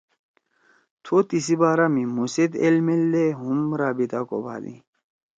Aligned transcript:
تھو 1.03 1.15
تیسی 1.29 1.55
بارا 1.61 1.87
می 1.93 2.03
مھو 2.13 2.23
سیت 2.33 2.51
ایل 2.61 2.77
میلدے 2.85 3.25
ہُم 3.41 3.59
رابطہ 3.81 4.19
کوبھادی۔ 4.29 4.75